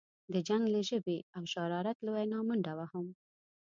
[0.33, 3.07] د جنګ له ژبې او شرارت له وینا منډه وهم.